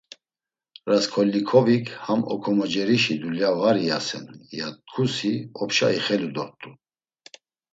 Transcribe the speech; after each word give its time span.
Rasǩolnikovik 0.89 1.85
ham 2.05 2.21
okomocerişi 2.33 3.15
dulya 3.21 3.51
var 3.59 3.75
iyasen, 3.83 4.25
yado 4.57 4.79
t̆ǩusi 4.85 5.33
opşa 5.61 5.87
ixelu 5.97 6.29
dort̆u. 6.35 6.69